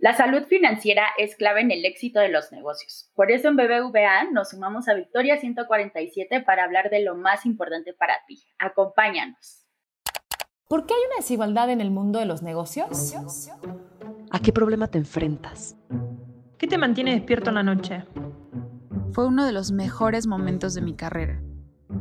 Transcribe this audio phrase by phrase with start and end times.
[0.00, 3.10] La salud financiera es clave en el éxito de los negocios.
[3.16, 7.92] Por eso en BBVA nos sumamos a Victoria 147 para hablar de lo más importante
[7.94, 8.40] para ti.
[8.60, 9.66] Acompáñanos.
[10.68, 13.12] ¿Por qué hay una desigualdad en el mundo de los negocios?
[14.30, 15.76] ¿A qué problema te enfrentas?
[16.58, 18.04] ¿Qué te mantiene despierto en la noche?
[19.10, 21.42] Fue uno de los mejores momentos de mi carrera.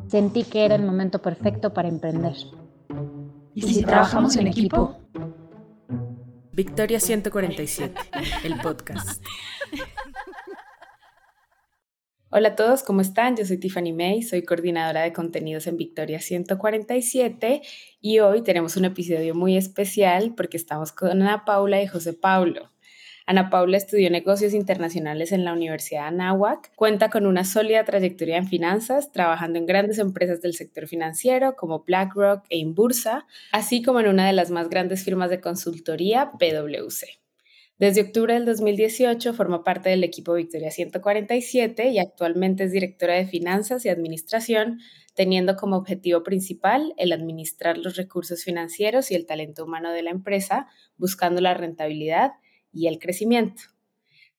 [0.06, 2.36] Sentí que era el momento perfecto para emprender.
[3.56, 5.00] ¿Y si, trabajamos en equipo?
[6.58, 7.94] Victoria 147,
[8.44, 9.24] el podcast.
[12.32, 13.36] Hola a todos, ¿cómo están?
[13.36, 17.62] Yo soy Tiffany May, soy coordinadora de contenidos en Victoria 147
[18.02, 22.72] y hoy tenemos un episodio muy especial porque estamos con Ana Paula y José Paulo.
[23.30, 28.38] Ana Paula estudió negocios internacionales en la Universidad de Anáhuac, cuenta con una sólida trayectoria
[28.38, 34.00] en finanzas, trabajando en grandes empresas del sector financiero como BlackRock e Inbursa, así como
[34.00, 37.20] en una de las más grandes firmas de consultoría, PwC.
[37.78, 43.28] Desde octubre del 2018 forma parte del equipo Victoria 147 y actualmente es directora de
[43.28, 44.80] Finanzas y Administración,
[45.16, 50.12] teniendo como objetivo principal el administrar los recursos financieros y el talento humano de la
[50.12, 52.32] empresa, buscando la rentabilidad
[52.72, 53.64] y el crecimiento.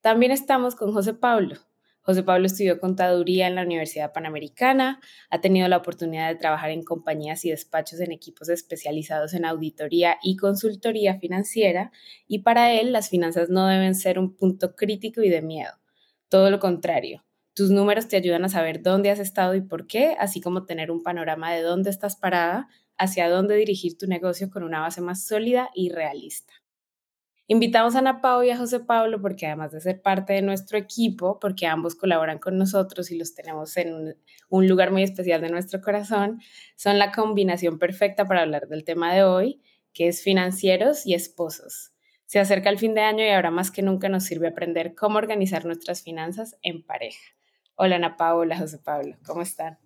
[0.00, 1.56] También estamos con José Pablo.
[2.02, 6.82] José Pablo estudió contaduría en la Universidad Panamericana, ha tenido la oportunidad de trabajar en
[6.82, 11.92] compañías y despachos en equipos especializados en auditoría y consultoría financiera
[12.26, 15.72] y para él las finanzas no deben ser un punto crítico y de miedo.
[16.30, 20.16] Todo lo contrario, tus números te ayudan a saber dónde has estado y por qué,
[20.18, 24.62] así como tener un panorama de dónde estás parada, hacia dónde dirigir tu negocio con
[24.62, 26.54] una base más sólida y realista.
[27.50, 30.77] Invitamos a Ana Pau y a José Pablo porque además de ser parte de nuestro
[30.77, 34.18] equipo, porque ambos colaboran con nosotros y los tenemos en
[34.50, 36.42] un lugar muy especial de nuestro corazón,
[36.76, 39.62] son la combinación perfecta para hablar del tema de hoy,
[39.94, 41.92] que es financieros y esposos.
[42.26, 45.16] Se acerca el fin de año y ahora más que nunca nos sirve aprender cómo
[45.16, 47.32] organizar nuestras finanzas en pareja.
[47.76, 49.78] Hola Ana Pau, hola José Pablo, ¿cómo están?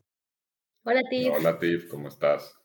[0.82, 1.32] Hola Tiff.
[1.32, 2.58] Hola Tiff, ¿cómo estás?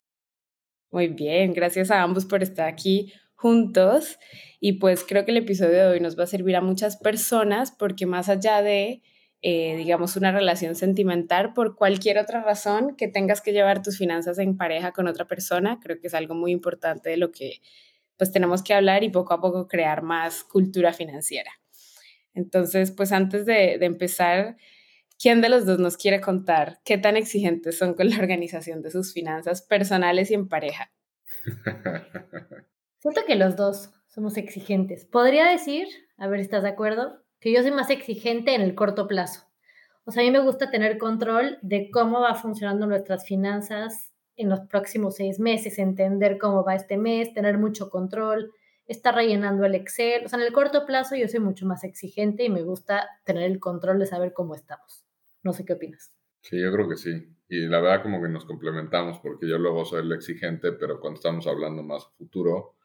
[0.89, 4.17] Muy bien, gracias a ambos por estar aquí juntos
[4.59, 7.71] y pues creo que el episodio de hoy nos va a servir a muchas personas
[7.71, 9.03] porque más allá de,
[9.43, 14.39] eh, digamos, una relación sentimental, por cualquier otra razón que tengas que llevar tus finanzas
[14.39, 17.61] en pareja con otra persona, creo que es algo muy importante de lo que
[18.17, 21.51] pues tenemos que hablar y poco a poco crear más cultura financiera.
[22.33, 24.57] Entonces, pues antes de, de empezar,
[25.21, 28.89] ¿quién de los dos nos quiere contar qué tan exigentes son con la organización de
[28.89, 30.91] sus finanzas personales y en pareja?
[32.99, 35.05] Siento que los dos somos exigentes.
[35.05, 35.87] Podría decir,
[36.17, 39.43] a ver estás de acuerdo, que yo soy más exigente en el corto plazo.
[40.05, 44.49] O sea, a mí me gusta tener control de cómo va funcionando nuestras finanzas en
[44.49, 48.51] los próximos seis meses, entender cómo va este mes, tener mucho control,
[48.87, 50.25] estar rellenando el Excel.
[50.25, 53.43] O sea, en el corto plazo yo soy mucho más exigente y me gusta tener
[53.43, 55.05] el control de saber cómo estamos.
[55.43, 56.13] No sé qué opinas.
[56.41, 57.11] Sí, yo creo que sí.
[57.49, 61.17] Y la verdad como que nos complementamos porque yo luego soy el exigente, pero cuando
[61.17, 62.76] estamos hablando más futuro,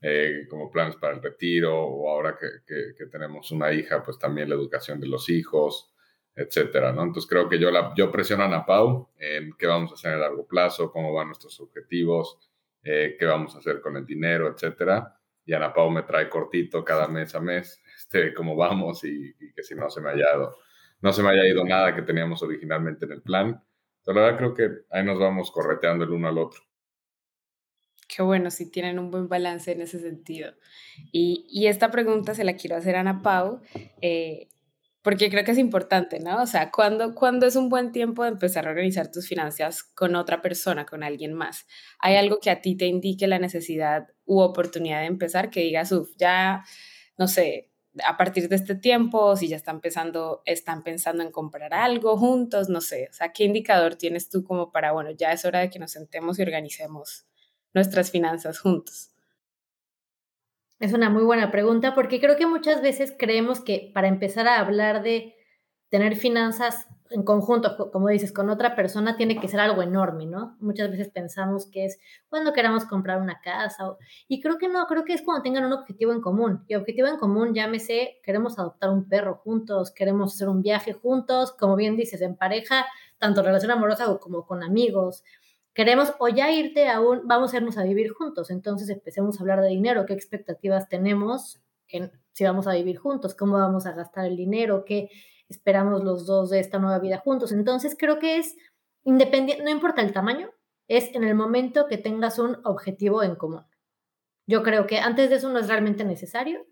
[0.00, 4.54] eh, como planes para el retiro o ahora que, tenemos una hija, pues también la
[4.54, 5.92] educación de los hijos,
[6.34, 7.02] etcétera, ¿no?
[7.02, 10.12] Entonces creo que yo, la, yo presiono a Ana Pau en qué vamos a hacer
[10.12, 12.38] a largo plazo, cómo van nuestros objetivos,
[12.84, 15.16] eh, qué vamos a hacer con el dinero, etcétera.
[15.44, 19.62] Y Ana Pau me trae cortito cada mes a mes este, cómo vamos y, que
[19.64, 20.56] si no se me haya ido,
[21.00, 23.46] no se me haya ido nada que teníamos originalmente en el plan.
[23.48, 26.67] Entonces, la verdad creo que ahí nos vamos correteando el uno al otro.
[28.24, 30.52] Bueno, si tienen un buen balance en ese sentido.
[31.12, 33.60] Y, y esta pregunta se la quiero hacer a Ana Pau,
[34.00, 34.48] eh,
[35.02, 36.42] porque creo que es importante, ¿no?
[36.42, 40.16] O sea, ¿cuándo, ¿cuándo es un buen tiempo de empezar a organizar tus finanzas con
[40.16, 41.66] otra persona, con alguien más?
[42.00, 45.92] ¿Hay algo que a ti te indique la necesidad u oportunidad de empezar que digas,
[45.92, 46.64] uff, ya,
[47.16, 47.70] no sé,
[48.04, 52.68] a partir de este tiempo, si ya están empezando, están pensando en comprar algo juntos,
[52.68, 55.70] no sé, o sea, ¿qué indicador tienes tú como para, bueno, ya es hora de
[55.70, 57.26] que nos sentemos y organicemos
[57.74, 59.10] nuestras finanzas juntos?
[60.80, 64.60] Es una muy buena pregunta porque creo que muchas veces creemos que para empezar a
[64.60, 65.34] hablar de
[65.88, 70.56] tener finanzas en conjunto, como dices, con otra persona tiene que ser algo enorme, ¿no?
[70.60, 71.98] Muchas veces pensamos que es
[72.28, 73.96] cuando queramos comprar una casa
[74.28, 76.64] y creo que no, creo que es cuando tengan un objetivo en común.
[76.68, 81.52] Y objetivo en común, llámese, queremos adoptar un perro juntos, queremos hacer un viaje juntos,
[81.52, 82.86] como bien dices, en pareja,
[83.18, 85.24] tanto relación amorosa como con amigos
[85.78, 89.42] queremos o ya irte a un, vamos a irnos a vivir juntos, entonces empecemos a
[89.44, 93.92] hablar de dinero, qué expectativas tenemos en, si vamos a vivir juntos, cómo vamos a
[93.92, 95.08] gastar el dinero, qué
[95.48, 97.52] esperamos los dos de esta nueva vida juntos.
[97.52, 98.56] Entonces creo que es
[99.04, 100.50] independiente, no importa el tamaño,
[100.88, 103.64] es en el momento que tengas un objetivo en común.
[104.48, 106.66] Yo creo que antes de eso no es realmente necesario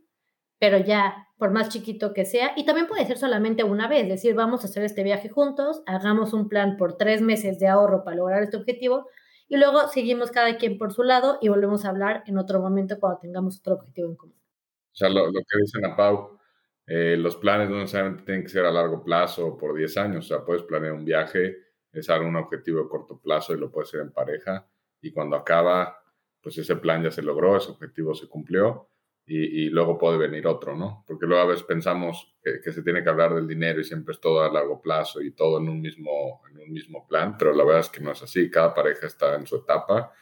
[0.58, 4.34] pero ya por más chiquito que sea, y también puede ser solamente una vez, decir,
[4.34, 8.16] vamos a hacer este viaje juntos, hagamos un plan por tres meses de ahorro para
[8.16, 9.06] lograr este objetivo,
[9.48, 12.98] y luego seguimos cada quien por su lado y volvemos a hablar en otro momento
[12.98, 14.36] cuando tengamos otro objetivo en común.
[14.36, 16.38] O sea, lo, que dicen a Pau,
[16.86, 20.24] eh, los planes no necesariamente tienen que ser a largo plazo o por 10 años,
[20.24, 21.58] o sea, puedes planear un viaje,
[21.92, 24.66] es algún objetivo de corto plazo y lo puedes hacer en pareja,
[25.02, 25.98] y cuando acaba,
[26.40, 28.88] pues ese plan ya se logró, ese objetivo se cumplió,
[29.28, 31.04] y, luego puede venir otro, ¿no?
[31.06, 34.20] Porque luego a veces pensamos que, se tiene que hablar del dinero y siempre es
[34.20, 37.64] todo a largo plazo y todo en un, mismo, en un mismo plan, pero la
[37.64, 38.48] verdad es que no es así.
[38.48, 40.12] Cada pareja está en su etapa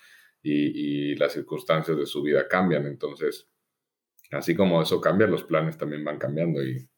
[0.42, 2.86] y, las circunstancias de su vida cambian.
[2.86, 3.48] Entonces,
[4.30, 6.88] así como eso cambia, los planes también van cambiando y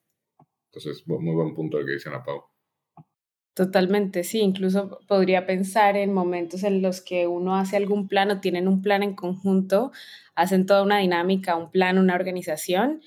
[0.71, 2.45] entonces muy buen punto el que dice Ana Pau.
[3.57, 4.39] Totalmente, sí.
[4.41, 8.83] Incluso podría pensar en momentos en los que uno hace algún plan o tienen un
[8.83, 9.91] plan en conjunto,
[10.35, 13.01] hacen toda una dinámica, un plan, una organización,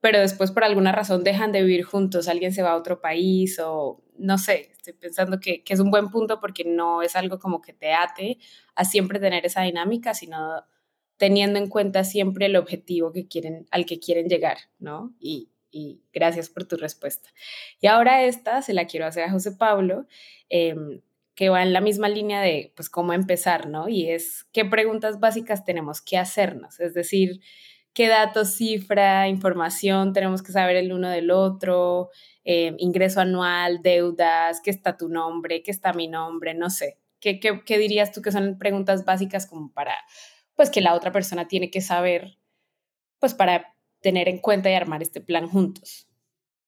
[0.00, 3.58] pero después por alguna razón dejan de vivir juntos, alguien se va a otro país
[3.60, 7.40] o no sé, estoy pensando que, que es un buen punto porque no es algo
[7.40, 8.38] como que te ate
[8.76, 10.64] a siempre tener esa dinámica, sino
[11.16, 15.12] teniendo en cuenta siempre el objetivo que quieren, al que quieren llegar, ¿no?
[15.18, 17.28] Y, y gracias por tu respuesta.
[17.80, 20.06] Y ahora esta se la quiero hacer a José Pablo,
[20.48, 21.00] em,
[21.34, 23.88] que va en la misma línea de, pues, cómo empezar, ¿no?
[23.88, 26.80] Y es, ¿qué preguntas básicas tenemos que hacernos?
[26.80, 27.40] Es decir,
[27.92, 32.10] ¿qué datos, cifra, información tenemos que saber el uno del otro?
[32.44, 35.62] Em, ingreso anual, deudas, ¿qué está tu nombre?
[35.62, 36.54] ¿Qué está mi nombre?
[36.54, 36.98] No sé.
[37.20, 39.94] ¿Qué, qué, qué dirías tú que son preguntas básicas como para,
[40.56, 42.38] pues, que la otra persona tiene que saber,
[43.20, 46.06] pues, para tener en cuenta y armar este plan juntos?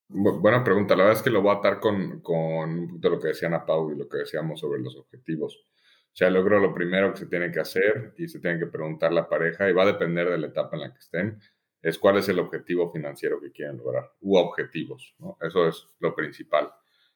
[0.09, 0.97] Buena pregunta.
[0.97, 3.93] La verdad es que lo voy a atar con, con lo que decían a Pau
[3.93, 5.67] y lo que decíamos sobre los objetivos.
[6.13, 9.13] O sea, logro lo primero que se tiene que hacer y se tiene que preguntar
[9.13, 11.39] la pareja y va a depender de la etapa en la que estén,
[11.83, 15.15] es cuál es el objetivo financiero que quieren lograr, u objetivos.
[15.41, 16.71] Eso es lo principal.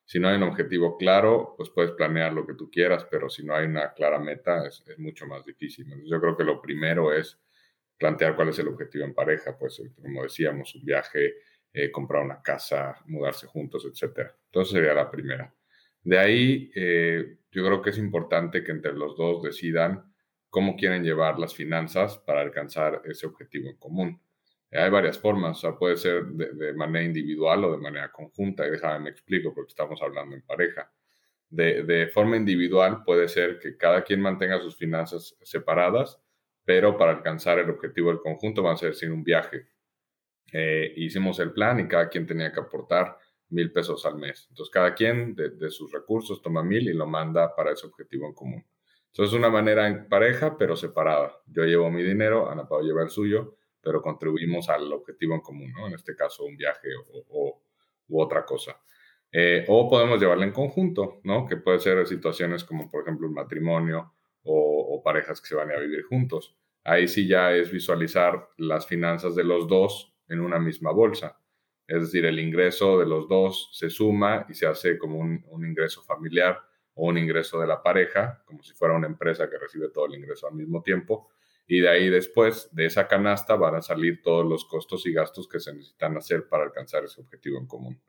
[0.05, 3.45] Si no hay un objetivo claro, pues puedes planear lo que tú quieras, pero si
[3.45, 5.87] no hay una clara meta, es, mucho más difícil.
[6.07, 7.41] Yo creo que lo primero es
[7.99, 11.35] plantear cuál es el objetivo en pareja, pues como decíamos, un viaje,
[11.73, 14.31] eh, comprar una casa, mudarse juntos, etc.
[14.47, 15.53] Entonces sería la primera.
[16.03, 20.13] De ahí, eh, yo creo que es importante que entre los dos decidan
[20.51, 24.21] cómo quieren llevar las finanzas para alcanzar ese objetivo en común.
[24.71, 28.67] Eh, hay varias formas, o sea, puede ser de, manera individual o de manera conjunta,
[28.67, 30.93] y déjame me explico porque estamos hablando en pareja.
[31.49, 36.24] De forma individual puede ser que cada quien mantenga sus finanzas separadas
[36.65, 39.69] pero para alcanzar el objetivo del conjunto va a ser sin un viaje.
[40.53, 43.19] Eh, hicimos el plan y cada quien tenía que aportar
[43.51, 44.47] mil pesos al mes.
[44.51, 48.35] Entonces, cada quien de, sus recursos toma mil y lo manda para ese objetivo en
[48.35, 48.67] común.
[49.07, 51.33] Entonces, es una manera en pareja, pero separada.
[51.47, 55.73] Yo llevo mi dinero, Ana Pau lleva el suyo, pero contribuimos al objetivo en común,
[55.73, 55.87] ¿no?
[55.87, 56.89] En este caso, un viaje
[57.29, 57.63] o,
[58.09, 58.81] u otra cosa.
[59.31, 61.47] Eh, o podemos llevarla en conjunto, ¿no?
[61.47, 64.15] Que puede ser situaciones como, por ejemplo, un matrimonio
[64.45, 66.57] o, parejas que se van a vivir juntos.
[66.83, 71.39] Ahí sí ya es visualizar las finanzas de los dos en una misma bolsa.
[71.87, 76.03] Es decir, el ingreso de los dos se suma y se hace como un, ingreso
[76.03, 76.63] familiar
[76.95, 80.15] o un ingreso de la pareja, como si fuera una empresa que recibe todo el
[80.15, 81.29] ingreso al mismo tiempo.
[81.67, 85.49] Y de ahí después, de esa canasta, van a salir todos los costos y gastos
[85.49, 88.01] que se necesitan hacer para alcanzar ese objetivo en común.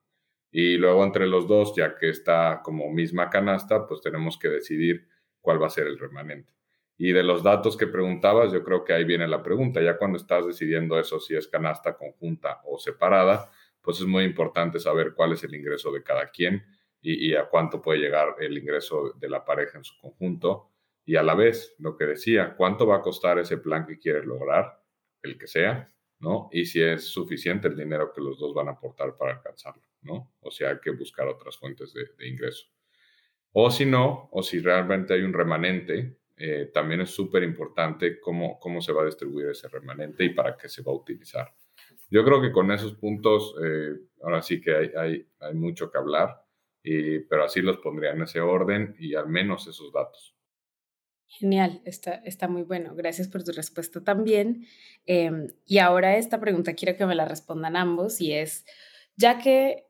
[0.52, 5.08] Y luego entre los dos, ya que está como misma canasta, pues tenemos que decidir
[5.46, 6.52] cuál va a ser el remanente.
[6.98, 9.82] Y de los datos que preguntabas, yo creo que ahí viene la pregunta.
[9.82, 14.80] Ya cuando estás decidiendo eso, si es canasta conjunta o separada, pues es muy importante
[14.80, 16.66] saber cuál es el ingreso de cada quien
[17.02, 20.72] y, a cuánto puede llegar el ingreso de la pareja en su conjunto.
[21.06, 24.26] Y a la vez, lo que decía, cuánto va a costar ese plan que quieres
[24.26, 24.82] lograr,
[25.22, 26.50] el que sea, ¿no?
[26.52, 30.34] Y si es suficiente el dinero que los dos van a aportar para alcanzarlo, ¿no?
[30.40, 32.66] O sea, hay que buscar otras fuentes de, de ingreso.
[33.58, 38.60] O si no, o si realmente hay un remanente, eh, también es súper importante cómo,
[38.60, 41.54] cómo se va a distribuir ese remanente y para qué se va a utilizar.
[42.10, 46.44] Yo creo que con esos puntos, eh, ahora sí que hay, hay, mucho que hablar,
[46.84, 50.36] y, pero así los pondría en ese orden y al menos esos datos.
[51.28, 52.94] Genial, está, está muy bueno.
[52.94, 54.66] Gracias por tu respuesta también.
[55.06, 58.66] Em, y ahora esta pregunta quiero que me la respondan ambos y es,
[59.16, 59.86] ya que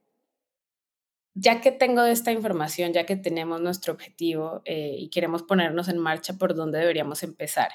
[1.38, 5.98] ya que tengo esta información, ya que tenemos nuestro objetivo eh, y queremos ponernos en
[6.00, 7.72] marcha por dónde deberíamos empezar,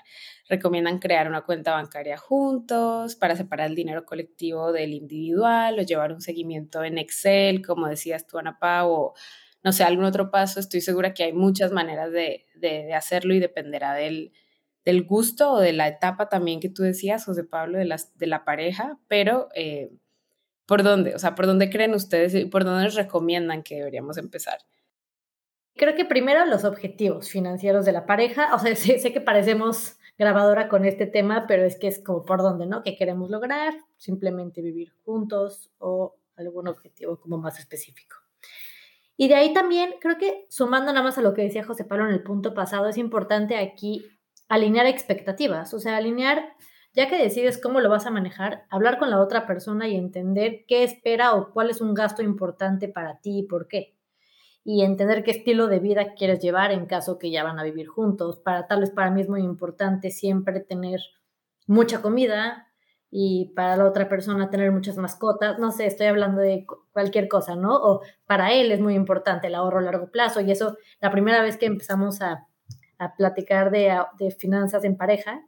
[0.48, 6.12] recomiendan crear una cuenta bancaria juntos para separar el dinero colectivo del individual o llevar
[6.12, 9.14] un seguimiento en Excel, como decías tú, Ana Pau, o
[9.62, 10.58] no sé, algún otro paso.
[10.58, 12.46] Estoy segura que hay muchas maneras de,
[12.94, 14.32] hacerlo y dependerá del,
[15.06, 18.44] gusto o de la etapa también que tú decías, José Pablo, de, las, de la
[18.46, 19.48] pareja, pero...
[19.54, 19.90] Eh,
[20.70, 21.16] ¿Por dónde?
[21.16, 24.60] O sea, ¿por dónde creen ustedes y por dónde nos recomiendan que deberíamos empezar?
[25.74, 28.54] Creo que primero los objetivos financieros de la pareja.
[28.54, 32.40] O sea, sé, que parecemos grabadora con este tema, pero es que es como por
[32.40, 32.84] dónde, ¿no?
[32.84, 33.74] ¿Qué queremos lograr?
[33.96, 38.18] Simplemente vivir juntos o algún objetivo como más específico.
[39.16, 42.06] Y de ahí también, creo que sumando nada más a lo que decía José Pablo
[42.06, 44.06] en el punto pasado, es importante aquí
[44.48, 46.54] alinear expectativas, o sea, alinear,
[46.92, 50.64] ya que decides cómo lo vas a manejar, hablar con la otra persona y entender
[50.66, 53.96] qué espera o cuál es un gasto importante para ti y por qué.
[54.64, 57.86] Y entender qué estilo de vida quieres llevar en caso que ya van a vivir
[57.86, 58.38] juntos.
[58.38, 61.00] Para tal vez para mí es muy importante siempre tener
[61.66, 62.70] mucha comida,
[63.10, 67.56] y para la otra persona tener muchas mascotas, no sé, estoy hablando de cualquier cosa,
[67.56, 67.74] ¿no?
[67.74, 71.42] O para él es muy importante el ahorro a largo plazo y eso, la primera
[71.42, 72.46] vez que empezamos a,
[72.98, 75.42] a platicar de, de, finanzas en pareja,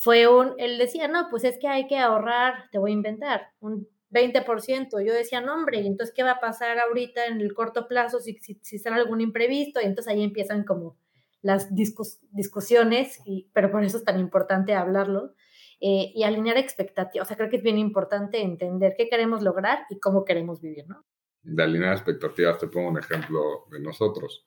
[0.00, 3.48] fue un, él decía, no, pues es que hay que ahorrar, te voy a inventar,
[3.58, 5.04] un 20%.
[5.04, 8.20] Yo decía, no, hombre, ¿y entonces qué va a pasar ahorita en el corto plazo
[8.20, 9.80] si, si, si sale algún imprevisto?
[9.80, 10.96] Y entonces ahí empiezan como
[11.42, 15.34] las discusiones, y, pero por eso es tan importante hablarlo.
[15.80, 17.24] Eh, y alinear expectativas.
[17.24, 20.88] O sea, creo que es bien importante entender qué queremos lograr y cómo queremos vivir,
[20.88, 21.06] ¿no?
[21.42, 24.44] De alinear expectativas, te pongo un ejemplo de nosotros.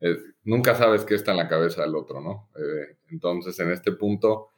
[0.00, 2.50] Eh, nunca sabes qué está en la cabeza del otro, ¿no?
[2.56, 4.48] Eh, entonces, en este punto,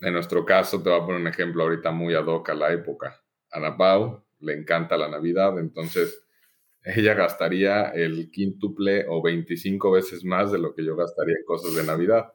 [0.00, 2.72] en nuestro caso, te voy a poner un ejemplo ahorita muy ad hoc a la
[2.72, 3.22] época.
[3.50, 6.24] Ana Pau le encanta la Navidad, entonces
[6.82, 11.74] ella gastaría el quíntuple o 25 veces más de lo que yo gastaría en cosas
[11.74, 12.32] de Navidad.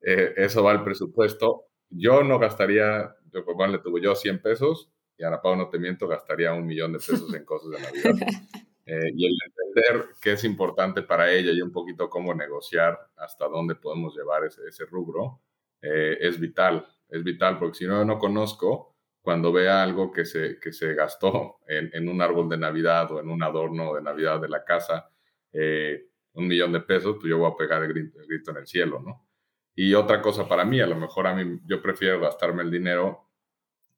[0.00, 5.24] eso va al presupuesto yo no gastaría, yo, pues, le tuve yo 100 pesos y
[5.24, 8.14] Ana Pau, no te miento, gastaría un millón de pesos en cosas de Navidad.
[8.86, 13.46] Eh, y el entender qué es importante para ella y un poquito cómo negociar hasta
[13.46, 15.42] dónde podemos llevar ese, ese rubro
[15.80, 16.84] eh, es vital.
[17.10, 18.90] Es vital porque si no, no conozco
[19.22, 23.20] cuando vea algo que se, que se gastó en, en un árbol de Navidad o
[23.20, 25.10] en un adorno de Navidad de la casa,
[25.52, 29.00] eh, un millón de pesos, pues yo voy a pegar el grito, en el cielo,
[29.00, 29.26] ¿no?
[29.74, 33.28] Y otra cosa para mí, a lo mejor a mí yo prefiero gastarme el dinero,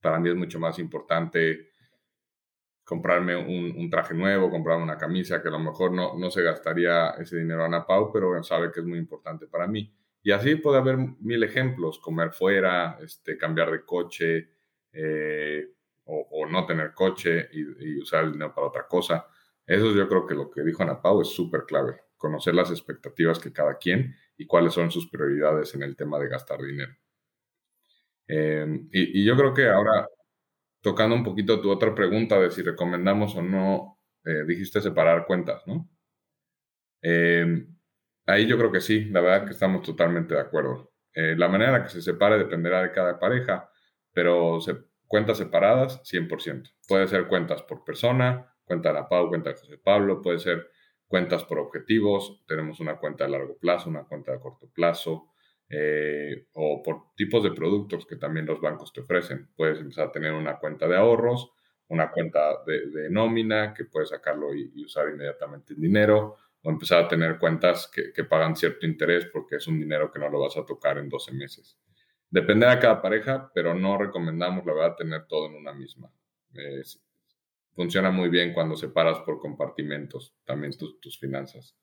[0.01, 1.71] para mí es mucho más importante
[2.85, 7.11] comprarme un, traje nuevo, comprarme una camisa, que a lo mejor no, no se gastaría
[7.13, 9.95] ese dinero a Ana Pau, pero sabe que es muy importante para mí.
[10.23, 14.51] Y así puede haber mil ejemplos, comer fuera, este, cambiar de coche
[14.93, 15.69] eh,
[16.05, 19.27] o, no tener coche y, usar el dinero para otra cosa.
[19.67, 23.39] Eso yo creo que lo que dijo Ana Pau es súper clave, conocer las expectativas
[23.39, 26.95] que cada quien y cuáles son sus prioridades en el tema de gastar dinero.
[28.29, 30.09] Em, y, yo creo que ahora,
[30.83, 35.63] tocando un poquito tu otra pregunta de si recomendamos o no, eh, dijiste separar cuentas,
[35.67, 35.89] ¿no?
[37.03, 37.72] Em,
[38.27, 40.93] ahí yo creo que sí, la verdad que estamos totalmente de acuerdo.
[41.15, 43.71] Eh, la manera en la que se separe dependerá de cada pareja,
[44.13, 44.59] pero
[45.07, 46.71] cuentas separadas, 100%.
[46.89, 50.71] Puede ser cuentas por persona, cuenta de la Pau, cuenta de José Pablo, puede ser
[51.07, 55.29] cuentas por objetivos, tenemos una cuenta de largo plazo, una cuenta de corto plazo,
[55.69, 59.51] eh, o por tipos de productos que también los bancos te ofrecen.
[59.57, 61.53] Puedes empezar a tener una cuenta de ahorros,
[61.89, 67.09] una cuenta de, nómina que puedes sacarlo y, usar inmediatamente el dinero, o empezar a
[67.09, 70.65] tener cuentas que, pagan cierto interés porque es un dinero que no lo vas a
[70.65, 71.79] tocar en 12 meses.
[72.31, 76.11] Depende de cada pareja, pero no recomendamos, la verdad, tener todo en una misma
[77.75, 81.77] funciona muy bien cuando separas por compartimentos también tus, tus finanzas.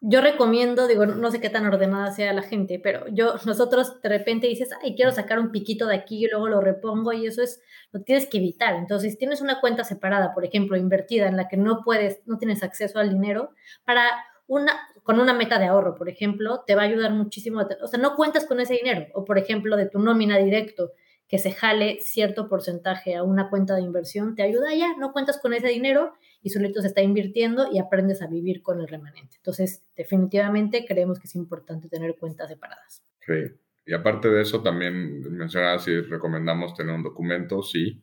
[0.00, 4.08] Yo recomiendo, digo, no sé qué tan ordenada sea la gente, pero yo, nosotros de
[4.10, 7.42] repente dices, ay, quiero sacar un piquito de aquí y luego lo repongo y eso
[7.42, 7.62] es,
[7.92, 8.74] lo tienes que evitar.
[8.74, 12.36] Entonces, si tienes una cuenta separada, por ejemplo, invertida en la que no puedes, no
[12.36, 13.50] tienes acceso al dinero,
[13.84, 14.02] para
[14.46, 17.62] una, con una meta de ahorro, por ejemplo, te va a ayudar muchísimo.
[17.82, 20.92] O sea, no cuentas con ese dinero, o por ejemplo, de tu nómina directo,
[21.28, 25.38] que se jale cierto porcentaje a una cuenta de inversión, te ayuda ya, no cuentas
[25.38, 26.12] con ese dinero
[26.46, 29.34] y solito se está invirtiendo y aprendes a vivir con el remanente.
[29.38, 33.02] Entonces, definitivamente creemos que es importante tener cuentas separadas.
[33.18, 33.52] Sí,
[33.84, 38.00] y aparte de eso, también mencionaba si recomendamos tener un documento, sí.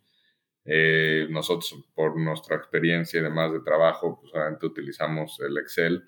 [0.66, 6.04] Eh, nosotros, por nuestra experiencia y demás de trabajo, pues obviamente utilizamos el Excel,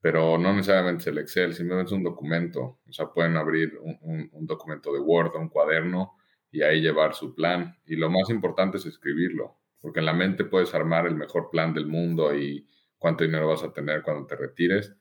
[0.00, 2.80] pero no necesariamente es el Excel, simplemente es un documento.
[2.88, 6.16] O sea, pueden abrir un, un documento de Word, un cuaderno,
[6.50, 7.76] y ahí llevar su plan.
[7.86, 11.72] Y lo más importante es escribirlo, porque en la mente puedes armar el mejor plan
[11.72, 12.66] del mundo y
[12.98, 14.92] cuánto dinero vas a tener cuando te retires,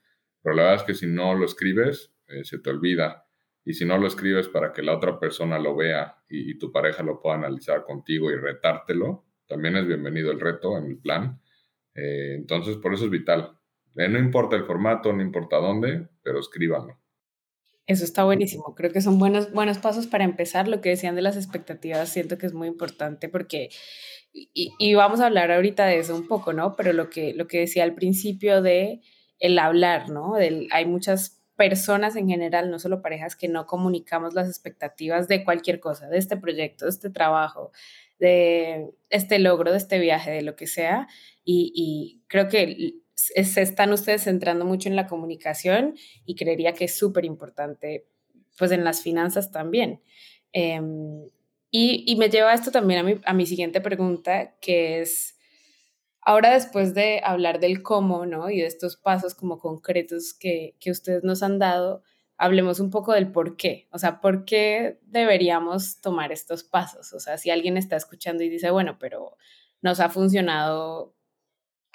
[0.43, 3.25] pero la verdad es que si no lo escribes, eh, se te olvida.
[3.63, 7.01] Y si no lo escribes para que la otra persona lo vea y, tu pareja
[7.01, 11.41] lo pueda analizar contigo y retártelo, también es bienvenido el reto en el plan.
[11.95, 13.57] Eh, entonces, por eso es vital.
[13.95, 16.99] Eh, no importa el formato, no importa dónde, pero escríbanlo.
[17.87, 18.73] Eso está buenísimo.
[18.75, 20.67] Creo que son buenos, buenos pasos para empezar.
[20.67, 23.69] Lo que decían de las expectativas, siento que es muy importante porque,
[24.33, 26.75] y, vamos a hablar ahorita de eso un poco, ¿no?
[26.75, 29.01] Pero lo que, lo que decía al principio de
[29.39, 30.33] el hablar, ¿no?
[30.33, 35.43] Del, hay muchas personas en general, no solo parejas, que no comunicamos las expectativas de
[35.43, 37.71] cualquier cosa, de este proyecto, de este trabajo,
[38.19, 41.07] de este logro, de este viaje, de lo que sea.
[41.43, 45.95] Y, y creo que se están ustedes centrando mucho en la comunicación
[46.25, 48.05] y creería que es súper importante,
[48.57, 50.01] pues en las finanzas también.
[50.51, 51.29] Em,
[51.71, 55.37] y, y, me lleva esto también a mi, a mi siguiente pregunta, que es,
[56.21, 58.49] ahora después de hablar del cómo, ¿no?
[58.49, 62.03] Y de estos pasos como concretos que, que ustedes nos han dado,
[62.37, 63.87] hablemos un poco del por qué.
[63.91, 67.13] O sea, ¿por qué deberíamos tomar estos pasos?
[67.13, 69.37] O sea, si alguien está escuchando y dice, bueno, pero
[69.81, 71.14] nos ha funcionado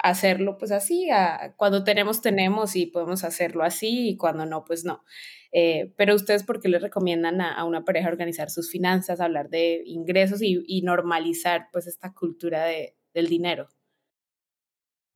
[0.02, 1.08] hacerlo pues así,
[1.56, 5.04] cuando tenemos, tenemos y podemos hacerlo así y cuando no, pues no.
[5.52, 9.82] Eh, pero ustedes, ¿por qué les recomiendan a, una pareja organizar sus finanzas, hablar de
[9.84, 13.68] ingresos y, normalizar pues esta cultura de, del dinero?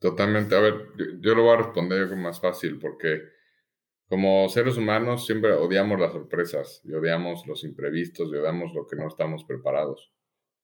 [0.01, 0.55] Totalmente.
[0.55, 0.75] A ver,
[1.21, 3.23] yo, lo voy a responder más fácil porque
[4.09, 8.97] como seres humanos siempre odiamos las sorpresas y odiamos los imprevistos y odiamos lo que
[8.97, 10.14] no estamos preparados.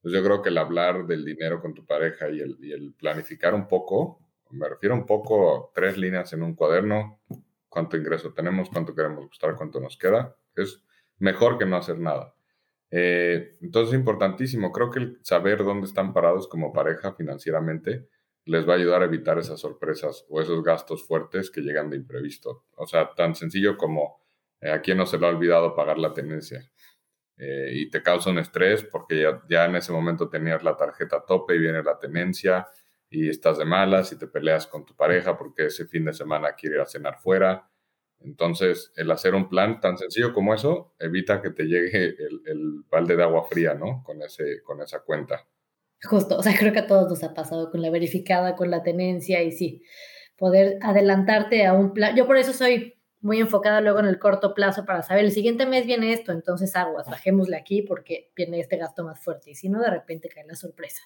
[0.02, 2.94] Pues yo creo que el hablar del dinero con tu pareja y el, y el
[2.94, 7.20] planificar un poco, me refiero un poco a tres líneas en un cuaderno,
[7.68, 10.82] cuánto ingreso tenemos, cuánto queremos gastar, cuánto nos queda, es
[11.18, 12.34] mejor que no hacer nada.
[12.90, 18.08] Eh, entonces es importantísimo, creo que el saber dónde están parados como pareja financieramente
[18.46, 21.96] les va a ayudar a evitar esas sorpresas o esos gastos fuertes que llegan de
[21.96, 22.64] imprevisto.
[22.74, 24.20] O sea, tan sencillo como
[24.60, 26.68] eh, a quién no se le ha olvidado pagar la tenencia.
[27.42, 31.24] Eh, y te causa un estrés porque ya, en ese momento tenías la tarjeta a
[31.24, 32.66] tope y viene la tenencia
[33.08, 36.52] y estás de malas y te peleas con tu pareja porque ese fin de semana
[36.52, 37.66] quiere ir a cenar fuera.
[38.18, 43.16] Entonces, el hacer un plan tan sencillo como eso evita que te llegue el, balde
[43.16, 44.02] de agua fría, ¿no?
[44.04, 45.48] Con, ese, con esa cuenta.
[46.02, 48.82] Justo, o sea, creo que a todos nos ha pasado con la verificada, con la
[48.82, 49.82] tenencia y sí,
[50.36, 52.14] poder adelantarte a un plan.
[52.14, 55.66] Yo por eso soy muy enfocada luego en el corto plazo para saber, el siguiente
[55.66, 59.68] mes viene esto, entonces aguas, bajémosle aquí porque viene este gasto más fuerte y si
[59.68, 61.02] no, de repente cae la sorpresa.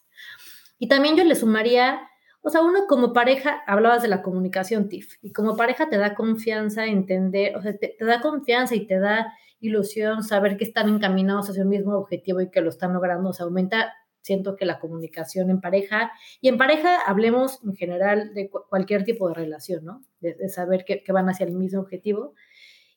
[0.78, 2.08] Y también yo le sumaría,
[2.40, 6.14] o sea, uno como pareja, hablabas de la comunicación TIF, y como pareja te da
[6.14, 10.88] confianza entender, o sea, te, te da confianza y te da ilusión saber que están
[10.88, 13.92] encaminados hacia el mismo objetivo y que lo están logrando, o sea, aumenta
[14.24, 16.10] siento que la comunicación en pareja,
[16.40, 20.02] y en pareja hablemos en general de cualquier tipo de relación, ¿no?
[20.20, 22.34] De, saber que, van hacia el mismo objetivo.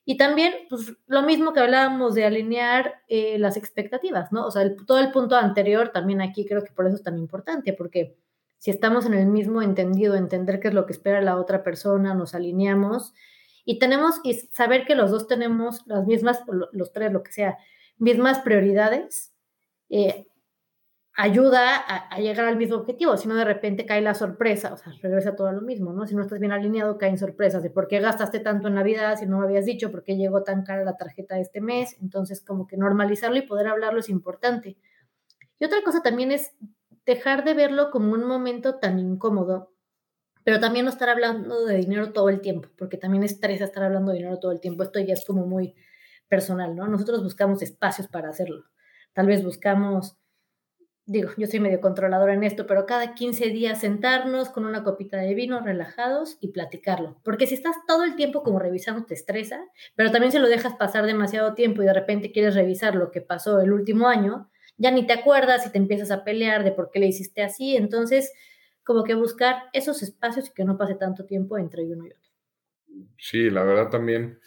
[0.06, 4.46] Y también, pues, lo mismo que hablábamos de alinear eh, las expectativas, ¿no?
[4.46, 7.74] O sea, todo el punto anterior también aquí creo que por eso es tan importante,
[7.74, 8.16] porque
[8.56, 12.14] si estamos en el mismo entendido, entender qué es lo que espera la otra persona,
[12.14, 13.12] nos alineamos
[13.66, 16.40] y tenemos, y saber que los dos tenemos las mismas,
[16.72, 17.58] los tres, lo que sea,
[17.98, 19.34] mismas prioridades,
[19.90, 20.26] eh,
[21.20, 24.92] ayuda a, llegar al mismo objetivo, si no de repente cae la sorpresa, o sea,
[25.02, 26.06] regresa todo a lo mismo, ¿no?
[26.06, 29.26] Si no estás bien alineado, caen sorpresas de por qué gastaste tanto en Navidad, si
[29.26, 32.68] no me habías dicho, por qué llegó tan cara la tarjeta este mes, entonces como
[32.68, 34.76] que normalizarlo y poder hablarlo es importante.
[35.58, 36.52] Y otra cosa también es
[37.04, 39.72] dejar de verlo como un momento tan incómodo,
[40.44, 44.12] pero también no estar hablando de dinero todo el tiempo, porque también estresa estar hablando
[44.12, 45.74] de dinero todo el tiempo, esto ya es como muy
[46.28, 46.86] personal, ¿no?
[46.86, 48.66] Nosotros buscamos espacios para hacerlo,
[49.14, 50.16] tal vez buscamos
[51.08, 55.16] digo, yo soy medio controladora en esto, pero cada 15 días sentarnos con una copita
[55.16, 57.18] de vino, relajados y platicarlo.
[57.24, 59.64] Porque si estás todo el tiempo como revisando, te estresa,
[59.96, 63.22] pero también si lo dejas pasar demasiado tiempo y de repente quieres revisar lo que
[63.22, 66.90] pasó el último año, ya ni te acuerdas y te empiezas a pelear de por
[66.90, 67.74] qué le hiciste así.
[67.74, 68.30] Entonces,
[68.84, 72.30] como que buscar esos espacios y que no pase tanto tiempo entre uno y otro.
[73.16, 74.38] Sí, la verdad también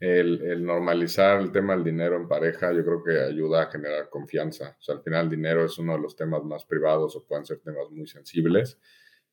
[0.00, 4.76] el, normalizar el tema del dinero en pareja, yo creo que ayuda a generar confianza.
[4.78, 7.44] O sea, al final el dinero es uno de los temas más privados o pueden
[7.44, 8.78] ser temas muy sensibles.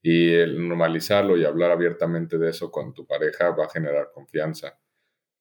[0.02, 4.78] Y el normalizarlo y hablar abiertamente de eso con tu pareja va a generar confianza.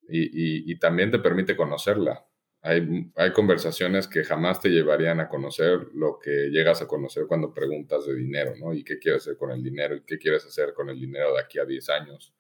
[0.09, 2.25] Y, también te permite conocerla.
[2.63, 7.53] Hay, hay, conversaciones que jamás te llevarían a conocer lo que llegas a conocer cuando
[7.53, 8.73] preguntas de dinero, ¿no?
[8.73, 11.41] Y qué quieres hacer con el dinero y qué quieres hacer con el dinero de
[11.41, 12.33] aquí a 10 años.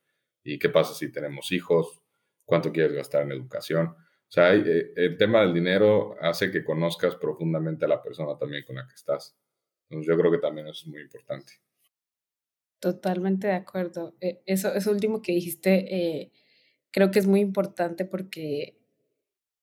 [0.45, 2.06] Y qué pasa si tenemos hijos
[2.47, 3.89] cuánto quieres gastar en educación.
[3.89, 8.65] O sea, eh, el tema del dinero hace que conozcas profundamente a la persona también
[8.65, 9.37] con la que estás.
[9.89, 11.53] Entonces yo creo que también eso es muy importante.
[12.81, 14.17] Totalmente de acuerdo.
[14.21, 16.33] Eh, eso, eso último que dijiste eh,
[16.91, 18.79] creo que es muy importante porque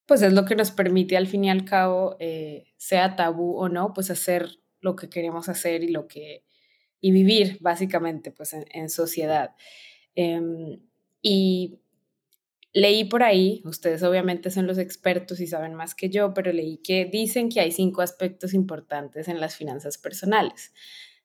[0.05, 2.17] pues es lo que nos permite al fin y al cabo,
[2.75, 6.43] sea tabú o no, pues hacer lo que queremos hacer y lo que
[6.99, 9.55] y vivir básicamente pues en, en sociedad.
[10.15, 10.79] Em,
[11.21, 11.79] y
[12.75, 16.77] Leí por ahí, ustedes obviamente son los expertos y saben más que yo, pero leí
[16.77, 20.73] que dicen que hay cinco aspectos importantes en las finanzas personales.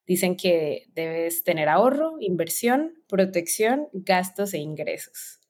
[0.06, 5.40] Dicen que debes tener ahorro, inversión, protección, gastos e ingresos.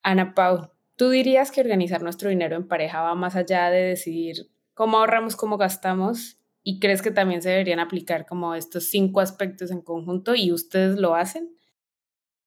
[0.00, 4.48] Ana Pau, ¿tú dirías que organizar nuestro dinero en pareja va más allá de decidir
[4.74, 6.38] cómo ahorramos, cómo gastamos?
[6.62, 10.98] ¿Y crees que también se deberían aplicar como estos cinco aspectos en conjunto y ustedes
[10.98, 11.56] lo hacen?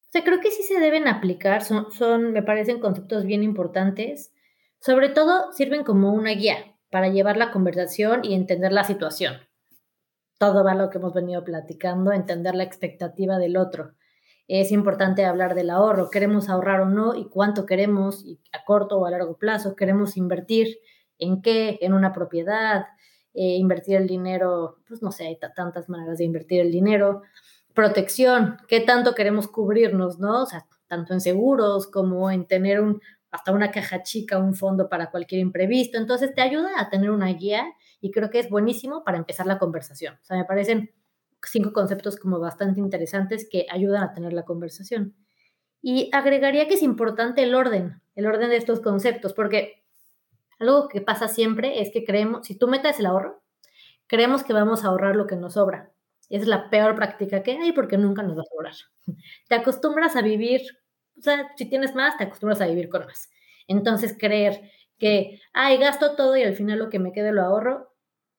[0.10, 4.34] O sea, creo que sí se deben aplicar, son, son, me parecen conceptos bien importantes.
[4.80, 9.36] Sobre todo sirven como una guía para llevar la conversación y entender la situación.
[10.40, 13.94] Todo va lo que hemos venido platicando, entender la expectativa del otro.
[14.48, 18.98] Es importante hablar del ahorro, queremos ahorrar o no y cuánto queremos, y a corto
[18.98, 20.80] o a largo plazo, queremos invertir
[21.20, 22.88] en qué, en una propiedad,
[23.36, 27.22] eh, invertir el dinero, pues no sé, hay tantas maneras de invertir el dinero
[27.74, 30.44] protección, qué tanto queremos cubrirnos, ¿no?
[30.44, 32.82] O sea, tanto en seguros como en tener
[33.32, 35.98] hasta una caja chica, un fondo para cualquier imprevisto.
[35.98, 37.66] Entonces te ayuda a tener una guía
[38.02, 40.16] y creo que es buenísimo para empezar la conversación.
[40.16, 40.92] O sea, me parecen
[41.44, 45.16] cinco conceptos como bastante interesantes que ayudan a tener la conversación.
[45.82, 49.84] Y agregaría que es importante el orden, el orden de estos conceptos, porque
[50.60, 53.42] algo que pasa siempre es que creemos, si tú metes el ahorro,
[54.08, 55.92] creemos que vamos a ahorrar lo que nos sobra.
[56.30, 58.74] Es la peor práctica que hay porque nunca nos va a sobrar.
[59.48, 60.62] Te acostumbras a vivir,
[61.18, 63.30] o sea, si tienes más, te acostumbras a vivir con más.
[63.68, 64.62] Entonces, creer
[64.98, 67.94] que, ay, gasto todo y al final lo que me quede lo ahorro,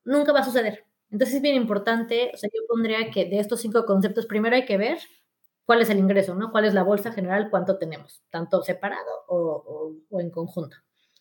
[0.05, 0.85] nunca va a suceder.
[1.11, 4.65] Entonces, es bien importante, o sea, yo pondría que de estos cinco conceptos, primero hay
[4.67, 4.99] que ver
[5.65, 6.51] cuál es el ingreso, ¿no?
[6.51, 7.49] ¿Cuál es la bolsa general?
[7.51, 8.23] ¿Cuánto tenemos?
[8.31, 10.77] Tanto separado o, o en conjunto.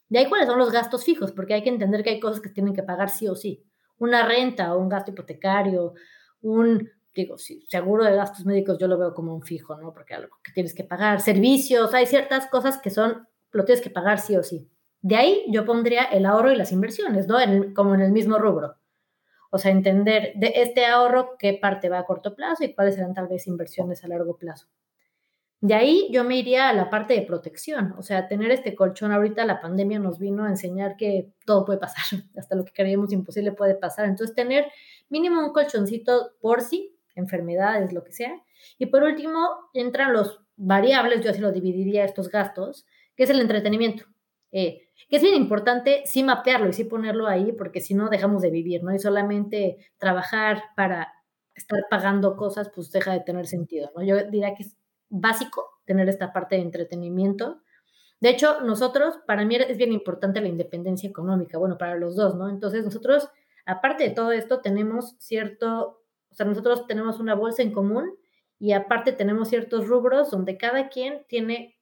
[0.09, 2.49] De ahí cuáles son los gastos fijos, porque hay que entender que hay cosas que
[2.49, 3.63] tienen que pagar sí o sí.
[3.99, 5.93] Una renta o un gasto hipotecario
[6.41, 9.93] un, digo, sí, seguro de gastos médicos yo lo veo como un fijo, ¿no?
[9.93, 13.89] Porque algo que tienes que pagar, servicios, hay ciertas cosas que son, lo tienes que
[13.89, 14.69] pagar sí o sí.
[15.01, 17.37] De ahí yo pondría el ahorro y las inversiones, ¿no?
[17.73, 18.75] como en el mismo rubro.
[19.51, 23.13] O sea, entender de este ahorro qué parte va a corto plazo y cuáles serán
[23.13, 24.67] tal vez inversiones a largo plazo.
[25.61, 29.11] De ahí yo me iría a la parte de protección, o sea, tener este colchón
[29.11, 32.03] ahorita, la pandemia nos vino a enseñar que todo puede pasar,
[32.37, 34.05] hasta lo que creíamos imposible puede pasar.
[34.05, 34.67] Entonces, tener
[35.09, 38.41] mínimo un colchoncito por sí, enfermedades, lo que sea.
[38.77, 39.39] Y por último,
[39.73, 44.05] entran los variables, yo así lo dividiría estos gastos, que es el entretenimiento.
[44.51, 48.41] Eh, que es bien importante sí mapearlo y sí ponerlo ahí, porque si no dejamos
[48.41, 48.93] de vivir, ¿no?
[48.93, 51.13] Y solamente trabajar para
[51.55, 54.03] estar pagando cosas, pues deja de tener sentido, ¿no?
[54.03, 54.75] Yo diría que es
[55.09, 57.61] básico tener esta parte de entretenimiento.
[58.19, 62.35] De hecho, nosotros, para mí es bien importante la independencia económica, bueno, para los dos,
[62.35, 62.49] ¿no?
[62.49, 63.29] Entonces, nosotros
[63.69, 68.15] aparte de todo esto, tenemos cierto, o sea, nosotros tenemos una bolsa en común
[68.57, 71.77] y aparte tenemos ciertos rubros donde cada quien tiene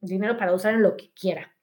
[0.00, 1.54] dinero para usar en lo que quiera.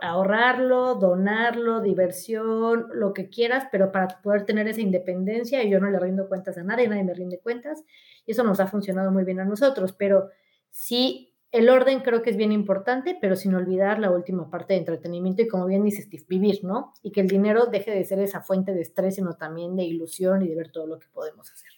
[0.00, 5.90] Ahorrarlo, donarlo, diversión, lo que quieras, pero para poder tener esa independencia y yo no
[5.90, 7.84] le rindo cuentas a nadie, nadie me rinde cuentas
[8.24, 10.30] y eso nos ha funcionado muy bien a nosotros, pero
[10.70, 14.80] sí el orden creo que es bien importante, pero sin olvidar la última parte de
[14.80, 16.92] entretenimiento y como bien dice Steve, vivir, ¿no?
[17.02, 20.42] Y que el dinero deje de ser esa fuente de estrés, sino también de ilusión
[20.42, 21.70] y de ver todo lo que podemos hacer.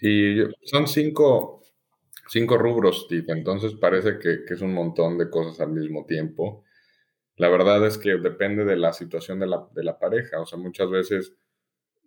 [0.00, 1.62] Y son cinco,
[2.28, 6.64] cinco rubros, Steve, entonces parece que, es un montón de cosas al mismo tiempo.
[7.36, 11.34] La verdad es que depende de la situación de la, pareja, o sea, muchas veces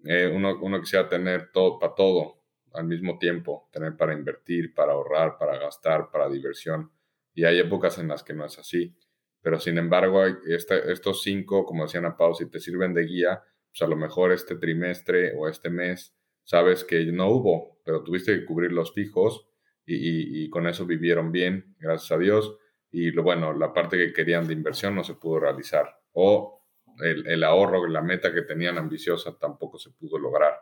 [0.03, 2.40] eh, uno, uno quisiera tener todo para todo,
[2.73, 6.91] al mismo tiempo, tener para invertir, para ahorrar, para gastar, para diversión.
[7.33, 8.95] Y hay épocas en las que no es así.
[9.41, 13.43] Pero sin embargo, este, estos cinco, como decían a Pau, si te sirven de guía,
[13.71, 18.37] pues a lo mejor este trimestre o este mes sabes que no hubo, pero tuviste
[18.37, 19.47] que cubrir los fijos
[19.85, 22.57] y, con eso vivieron bien, gracias a Dios.
[22.91, 25.97] Y lo bueno, la parte que querían de inversión no se pudo realizar.
[26.13, 26.65] O
[26.99, 30.53] el, el ahorro, la meta que tenían ambiciosa tampoco se pudo lograr.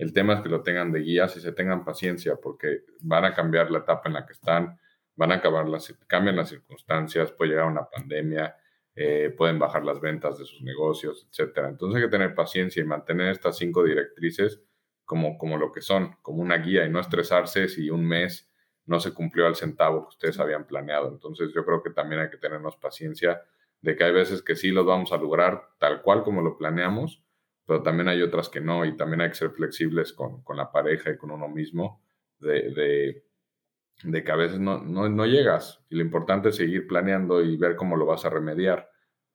[0.00, 3.34] El tema es que lo tengan de guías y se tengan paciencia porque van a
[3.34, 4.80] cambiar la etapa en la que están,
[5.14, 8.56] van a acabar las, cambian las circunstancias, puede llegar una pandemia,
[8.94, 11.68] eh, pueden bajar las ventas de sus negocios, etcétera.
[11.68, 14.62] Entonces hay que tener paciencia y mantener estas cinco directrices
[15.04, 18.50] como, como lo que son, como una guía y no estresarse si un mes
[18.86, 21.10] no se cumplió al centavo que ustedes habían planeado.
[21.10, 23.42] Entonces yo creo que también hay que tenernos paciencia
[23.82, 27.22] de que hay veces que sí los vamos a lograr tal cual como lo planeamos,
[27.70, 30.72] pero también hay otras que no y también hay que ser flexibles con, con la
[30.72, 32.02] pareja y con uno mismo
[32.40, 33.24] de, de,
[34.02, 37.56] de que a veces no, no, no, llegas y lo importante es seguir planeando y
[37.56, 38.90] ver cómo lo vas a remediar,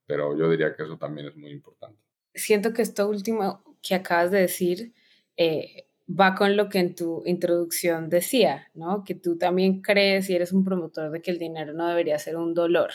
[0.06, 1.98] pero yo diría que eso también es muy importante.
[2.34, 4.94] Siento que esto último que acabas de decir
[5.38, 9.06] eh, va con lo que en tu introducción decía, ¿no?
[9.06, 12.36] Que tú también crees y eres un promotor de que el dinero no debería ser
[12.36, 12.92] un dolor.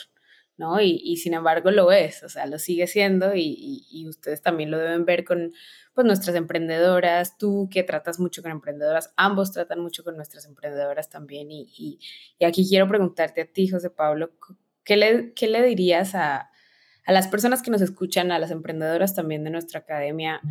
[0.61, 0.79] ¿No?
[0.79, 5.07] Y, sin embargo lo es, o sea, lo sigue siendo y, ustedes también lo deben
[5.07, 5.55] ver con
[5.95, 11.09] pues, nuestras emprendedoras, tú que tratas mucho con emprendedoras, ambos tratan mucho con nuestras emprendedoras
[11.09, 11.49] también.
[11.51, 11.99] Y,
[12.47, 14.33] aquí quiero preguntarte a ti, José Pablo,
[14.85, 16.51] ¿qué le, qué le dirías a,
[17.07, 20.43] a las personas que nos escuchan, a las emprendedoras también de nuestra academia?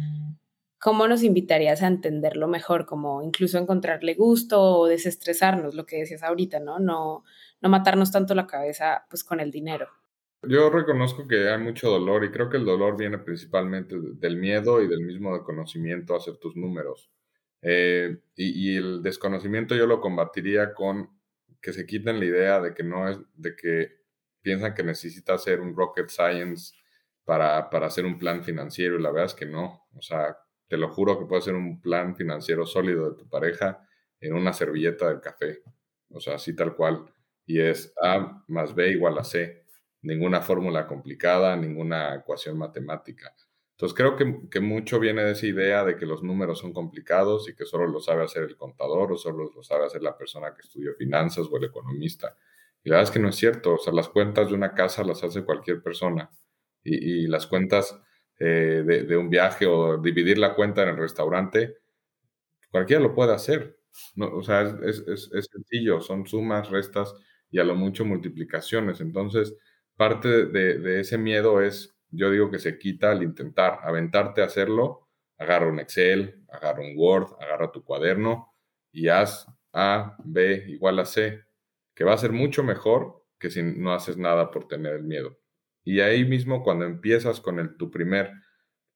[0.82, 2.88] ¿Cómo nos invitarías a entenderlo mejor?
[2.88, 6.80] Como incluso encontrarle gusto o desestresarnos, lo que decías ahorita, ¿no?
[6.80, 7.26] No,
[7.62, 9.99] no matarnos tanto la cabeza pues con el dinero.
[10.44, 14.82] Yo reconozco que hay mucho dolor y creo que el dolor viene principalmente del miedo
[14.82, 17.12] y del mismo desconocimiento a hacer tus números.
[17.62, 21.10] Eh, y, el desconocimiento yo lo combatiría con
[21.62, 24.00] que se quiten la idea de que no es, de que
[24.42, 26.74] piensan que necesita hacer un rocket science
[27.26, 29.88] para, para hacer un plan financiero y la verdad es que no.
[29.94, 30.38] O sea,
[30.70, 33.86] te lo juro que puede ser un plan financiero sólido de tu pareja
[34.22, 35.64] en una servilleta del café.
[36.12, 37.06] O sea, así tal cual.
[37.46, 39.66] Y es A más B igual a C
[40.02, 43.34] ninguna fórmula complicada, ninguna ecuación matemática.
[43.80, 47.56] Entonces creo que, mucho viene de esa idea de que los números son complicados y
[47.56, 50.62] que solo lo sabe hacer el contador o solo lo sabe hacer la persona que
[50.64, 52.36] estudió finanzas o el economista.
[52.84, 53.76] Y la verdad es que no es cierto.
[53.76, 56.30] O sea, las cuentas de una casa las hace cualquier persona.
[56.84, 57.98] Y, las cuentas
[58.40, 61.78] eh, de, un viaje o dividir la cuenta en el restaurante,
[62.72, 63.80] cualquiera lo puede hacer.
[64.16, 66.02] No, o sea, es, es sencillo.
[66.02, 67.16] Son sumas, restas
[67.50, 69.00] y a lo mucho multiplicaciones.
[69.00, 69.56] Entonces,
[70.00, 75.10] parte de, ese miedo es, yo digo que se quita al intentar aventarte a hacerlo,
[75.38, 78.56] agarra un Excel, agarra un Word, agarra tu cuaderno
[78.94, 81.44] y haz A, B igual a C,
[81.94, 85.38] que va a ser mucho mejor que si no haces nada por tener el miedo.
[85.84, 88.32] Y ahí mismo cuando empiezas con el, tu, primer,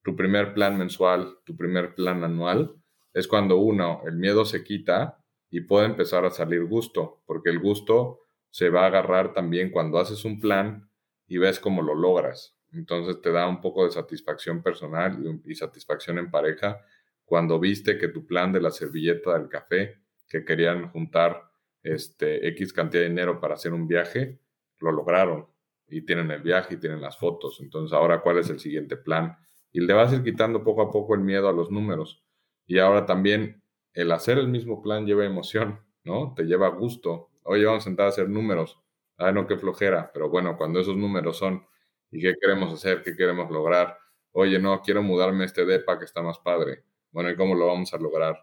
[0.04, 2.78] tu primer plan mensual, tu primer plan anual,
[3.14, 7.60] es cuando uno, el miedo se quita y puede empezar a salir gusto, porque el
[7.60, 10.90] gusto se va a agarrar también cuando haces un plan
[11.34, 12.56] y ves cómo lo logras.
[12.74, 16.80] Entonces te da un poco de satisfacción personal y, satisfacción en pareja
[17.26, 21.50] cuando viste que tu plan de la servilleta del café, que querían juntar
[21.82, 24.40] este X cantidad de dinero para hacer un viaje,
[24.80, 25.48] lo lograron
[25.88, 27.60] y tienen el viaje y tienen las fotos.
[27.62, 29.36] Entonces ahora, ¿cuál es el siguiente plan?
[29.72, 32.24] Y le vas a ir quitando poco a poco el miedo a los números.
[32.68, 36.36] Y ahora también el hacer el mismo plan lleva emoción, ¿no?
[36.36, 37.32] Te lleva gusto.
[37.42, 38.83] Oye, vamos a sentar a hacer números
[39.28, 41.66] ah, no, qué flojera, pero bueno, cuando esos números son,
[42.12, 43.02] ¿y qué queremos hacer?
[43.04, 43.98] ¿Qué queremos lograr?
[44.32, 46.84] Oye, no, quiero mudarme a este DEPA que está más padre.
[47.12, 48.38] Bueno, ¿y cómo lo vamos a lograr?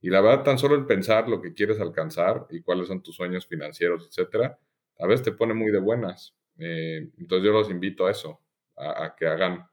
[0.00, 3.16] Y la verdad, tan solo el pensar lo que quieres alcanzar y cuáles son tus
[3.16, 4.58] sueños financieros, etcétera,
[4.98, 6.36] a veces te pone muy de buenas.
[6.58, 8.40] Eh, entonces yo los invito a eso,
[8.76, 9.66] a, a, que hagan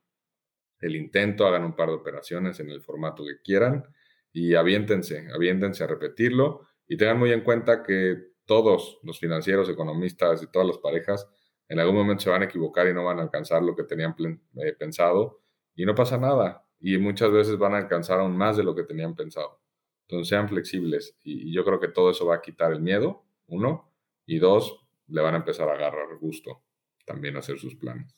[0.81, 3.83] el intento, hagan un par de operaciones en el formato que quieran
[4.31, 10.41] y aviéntense, aviéntense a repetirlo y tengan muy en cuenta que todos los financieros, economistas
[10.41, 11.29] y todas las parejas
[11.67, 14.15] en algún momento se van a equivocar y no van a alcanzar lo que tenían
[14.55, 15.43] eh, pensado
[15.75, 16.65] y no pasa nada.
[16.79, 19.61] Y muchas veces van a alcanzar aún más de lo que tenían pensado.
[20.07, 23.93] Entonces sean flexibles y, yo creo que todo eso va a quitar el miedo, uno,
[24.25, 26.63] y dos, le van a empezar a agarrar gusto
[27.05, 28.15] también a hacer sus planes.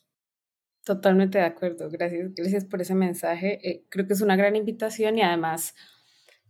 [0.82, 1.90] Totalmente de acuerdo.
[1.90, 3.58] Gracias, gracias por ese mensaje.
[3.68, 5.74] Eh, creo que es una gran invitación y además,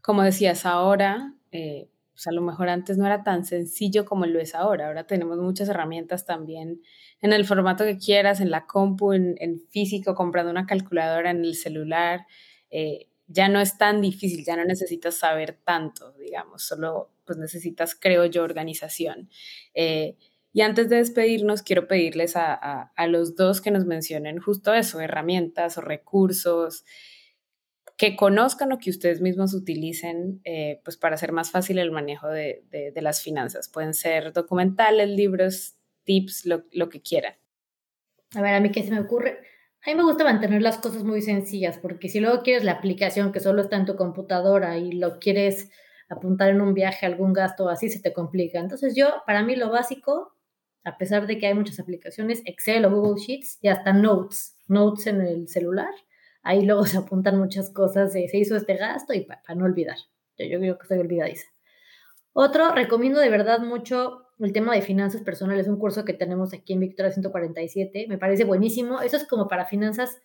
[0.01, 4.41] como decías ahora, eh, pues a lo mejor antes no era tan sencillo como lo
[4.41, 4.89] es ahora.
[4.89, 6.81] Ahora tenemos muchas herramientas también
[7.21, 9.37] en el formato que quieras, en la compu, en,
[9.71, 12.27] físico, comprando una calculadora en el celular.
[12.71, 17.95] Eh, ya no es tan difícil, ya no necesitas saber tanto, digamos, solo pues necesitas,
[17.95, 19.31] creo yo, organización.
[19.75, 20.17] Eh,
[20.53, 22.53] y antes de despedirnos, quiero pedirles a,
[22.95, 26.85] a, los dos que nos mencionen justo eso, herramientas o recursos,
[28.03, 32.27] que conozcan o que ustedes mismos utilicen eh, pues para hacer más fácil el manejo
[32.27, 32.65] de,
[32.97, 33.69] las finanzas.
[33.69, 37.35] Pueden ser documentales, libros, tips, lo, que quieran.
[38.35, 39.39] A ver, a mí qué se me ocurre.
[39.87, 43.31] A mí me gusta mantener las cosas muy sencillas porque si luego quieres la aplicación
[43.31, 45.71] que solo está en tu computadora y lo quieres
[46.09, 48.59] apuntar en un viaje, algún gasto así, se te complica.
[48.59, 50.37] Entonces yo, para mí lo básico,
[50.83, 55.07] a pesar de que hay muchas aplicaciones, Excel o Google Sheets y hasta Notes, Notes
[55.07, 55.95] en el celular,
[56.43, 59.97] ahí luego se apuntan muchas cosas de se hizo este gasto y para no olvidar.
[60.39, 61.47] Yo, yo creo que estoy olvidadiza.
[62.33, 66.73] Otro, recomiendo de verdad mucho el tema de finanzas personales, un curso que tenemos aquí
[66.73, 69.01] en Victoria 147, me parece buenísimo.
[69.01, 70.21] Eso es como para finanzas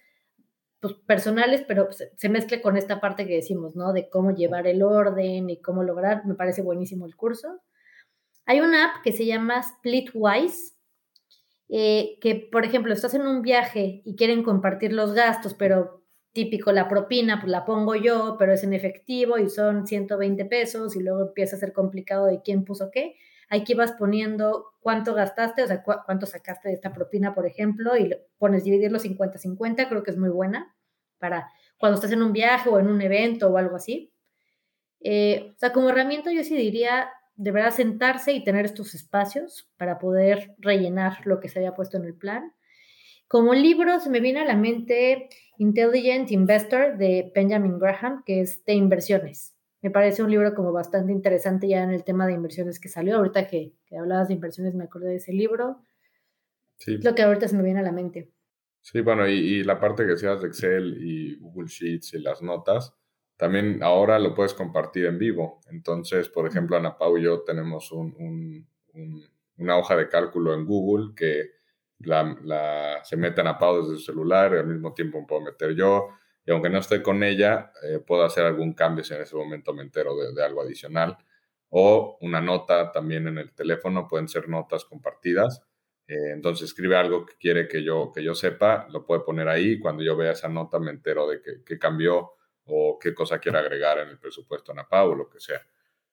[0.80, 3.94] pues, personales, pero se, mezcla con esta parte que decimos, ¿no?
[3.94, 7.62] De cómo llevar el orden y cómo lograr, me parece buenísimo el curso.
[8.46, 10.78] Hay una app que se llama Splitwise,
[11.70, 15.97] eh, que, por ejemplo, estás en un viaje y quieren compartir los gastos, pero
[16.38, 20.96] típico, la propina, pues la pongo yo, pero es en efectivo y son 120 pesos
[20.96, 23.16] y luego empieza a ser complicado de quién puso qué.
[23.50, 28.16] Aquí vas poniendo cuánto gastaste, o sea, cuánto sacaste de esta propina, por ejemplo, y
[28.38, 30.76] pones dividirlo 50-50, creo que es muy buena
[31.18, 34.14] para cuando estás en un viaje o en un evento o algo así.
[35.00, 39.98] Eh, o sea, como herramienta yo sí diría, deberá sentarse y tener estos espacios para
[39.98, 42.54] poder rellenar lo que se había puesto en el plan.
[43.28, 48.64] Como libro se me viene a la mente Intelligent Investor de Benjamin Graham, que es
[48.66, 49.56] de inversiones.
[49.82, 53.18] Me parece un libro como bastante interesante ya en el tema de inversiones que salió.
[53.18, 55.82] Ahorita que, que hablabas de inversiones me acordé de ese libro.
[56.78, 56.98] Sí.
[57.00, 58.32] lo que ahorita se me viene a la mente.
[58.82, 62.96] Sí, bueno, y, la parte que decías de Excel y Google Sheets y las notas,
[63.36, 65.60] también ahora lo puedes compartir en vivo.
[65.70, 71.57] Entonces, por ejemplo, Ana Pau y yo tenemos una hoja de cálculo en Google que
[72.00, 75.76] la, se mete Ana Pau desde su celular y al mismo tiempo me puedo meter
[75.76, 76.10] yo.
[76.46, 79.74] Y aunque no esté con ella, eh, puedo hacer algún cambio si en ese momento
[79.74, 81.18] me entero de, algo adicional.
[81.70, 85.62] O una nota también en el teléfono, pueden ser notas compartidas.
[86.08, 89.80] Eh, entonces escribe algo que quiere que yo, que yo sepa, lo puede poner ahí.
[89.80, 92.32] Cuando yo vea esa nota me entero de qué cambió
[92.68, 95.62] o qué cosa quiere agregar en el presupuesto ANAPA o lo que sea.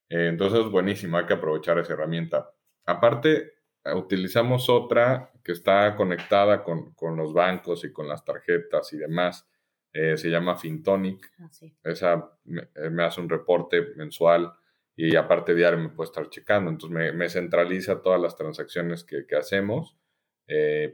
[0.09, 2.51] Eh, entonces es buenísimo, hay que aprovechar esa herramienta.
[2.87, 3.53] Aparte,
[3.95, 9.47] utilizamos otra que está conectada con, con los bancos y con las tarjetas y demás.
[9.93, 11.31] Eh, se llama Fintonic.
[11.39, 11.51] Ah,
[11.85, 14.53] Esa eh, me, hace un reporte mensual
[14.97, 16.71] y aparte diario me puede estar checando.
[16.71, 19.97] Entonces me, me centraliza todas las transacciones que, que hacemos.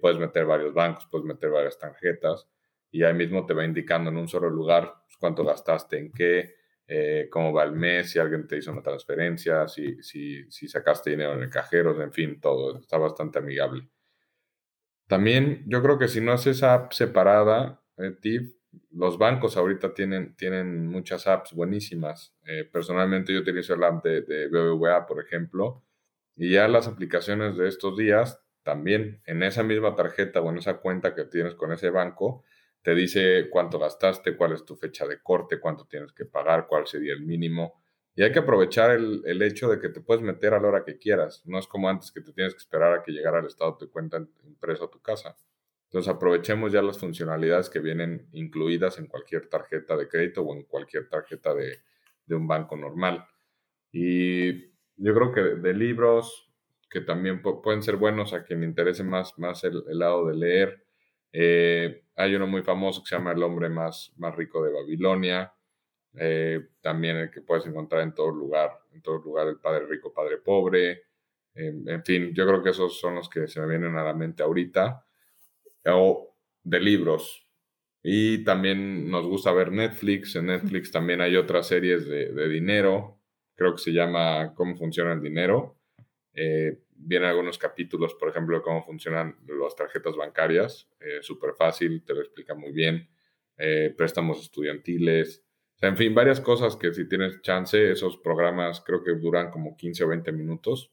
[0.01, 2.49] puedes meter varios bancos, puedes meter varias tarjetas
[2.91, 6.55] y ahí mismo te va indicando en un solo lugar pues, cuánto gastaste en qué,
[6.87, 11.11] eh, cómo va el mes, si alguien te hizo una transferencia, si, si, si sacaste
[11.11, 12.79] dinero en el cajero, en fin, todo.
[12.79, 13.89] Está bastante amigable.
[15.11, 18.15] También yo creo que si no haces app separada, eh,
[18.93, 22.33] los bancos ahorita tienen, tienen muchas apps buenísimas.
[22.47, 25.83] Eh, personalmente yo utilizo el app de, de BBVA, por ejemplo,
[26.37, 30.77] y ya las aplicaciones de estos días, también en esa misma tarjeta o en esa
[30.79, 32.45] cuenta que tienes con ese banco,
[32.83, 36.87] te dice cuánto gastaste, cuál es tu fecha de corte, cuánto tienes que pagar, cuál
[36.87, 37.80] sería el mínimo.
[38.15, 40.85] Y hay que aprovechar el, el, hecho de que te puedes meter a la hora
[40.85, 41.43] que quieras.
[41.47, 43.89] No es como antes que te tienes que esperar a que llegara el estado de
[43.89, 45.37] cuenta impreso a tu casa.
[45.85, 50.65] Entonces aprovechemos ya las funcionalidades que vienen incluidas en cualquier tarjeta de crédito o en
[50.65, 51.79] cualquier tarjeta de,
[52.27, 53.27] de un banco normal.
[53.93, 56.51] Y yo creo que de libros
[56.91, 60.37] que también pueden ser buenos a quien le interese más, más el, el lado de
[60.37, 60.85] leer.
[61.33, 65.53] Eh, hay uno muy famoso que se llama El hombre más, más rico de Babilonia.
[66.17, 70.13] Eh, también el que puedes encontrar en todo lugar, en todo lugar, el padre rico,
[70.13, 71.05] padre pobre.
[71.55, 74.43] en fin, yo creo que esos son los que se me vienen a la mente
[74.43, 75.05] ahorita.
[75.87, 77.47] O de libros.
[78.03, 80.37] Y también nos gusta ver Netflix.
[80.37, 83.19] En Netflix también hay otras series de, de dinero.
[83.55, 85.81] Creo que se llama Cómo funciona el dinero.
[86.33, 90.89] Eh, vienen algunos capítulos, por ejemplo, de cómo funcionan las tarjetas bancarias.
[91.01, 93.09] Eh, Súper fácil, te lo explica muy bien.
[93.57, 95.45] Eh, préstamos estudiantiles.
[95.81, 100.05] En fin, varias cosas que si tienes chance, esos programas creo que duran como 15
[100.05, 100.93] o 20 minutos.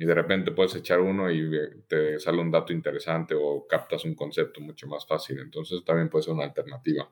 [0.00, 1.50] Y de repente puedes echar uno y
[1.88, 5.40] te sale un dato interesante o captas un concepto mucho más fácil.
[5.40, 7.10] Entonces también puede ser una alternativa.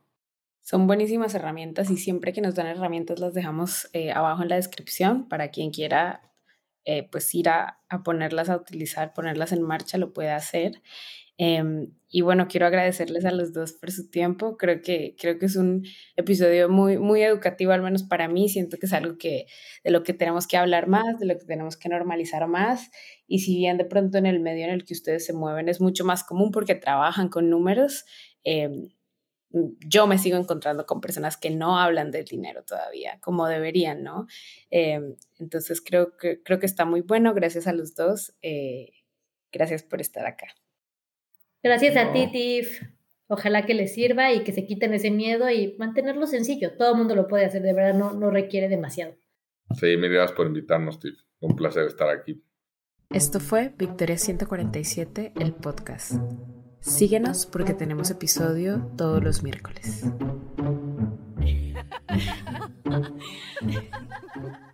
[0.63, 5.29] Son buenísimas herramientas y siempre que nos dan herramientas las dejamos abajo en la descripción
[5.29, 6.27] para quien quiera
[6.89, 10.83] eh, pues ir a, ponerlas a utilizar, ponerlas en marcha, lo puede hacer.
[11.39, 14.57] Em, y bueno, quiero agradecerles a los dos por su tiempo.
[14.57, 15.85] Creo que, creo que es un
[16.17, 18.49] episodio muy, muy educativo, al menos para mí.
[18.49, 19.47] Siento que es algo que,
[19.85, 22.91] de lo que tenemos que hablar más, de lo que tenemos que normalizar más.
[23.27, 25.81] Y si bien de pronto en el medio en el que ustedes se mueven es
[25.81, 28.05] mucho más común porque trabajan con números,
[28.45, 28.89] em,
[29.87, 34.27] yo me sigo encontrando con personas que no hablan del dinero todavía, como deberían, ¿no?
[34.71, 38.35] Em, entonces creo que, creo que está muy bueno, gracias a los dos.
[38.43, 38.93] Eh,
[39.53, 40.49] gracias por estar acá.
[41.67, 42.81] Gracias a ti, Tiff.
[43.27, 46.77] Ojalá que les sirva y que se quiten ese miedo y mantenerlo sencillo.
[46.77, 49.17] Todo el mundo lo puede hacer, de verdad, no, no requiere demasiado.
[49.75, 51.19] Sí, mil gracias por invitarnos, Tiff.
[51.41, 52.41] Un placer estar aquí.
[53.11, 56.13] Esto fue Victoria 147, el podcast.
[56.79, 60.05] Síguenos porque tenemos episodio todos los miércoles.